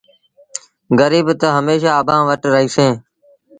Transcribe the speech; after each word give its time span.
گريٚب 0.99 1.27
تا 1.41 1.47
هميشآ 1.57 1.91
اڀآنٚ 1.99 2.25
وٽ 2.27 2.41
رهيٚسينٚ 2.53 2.95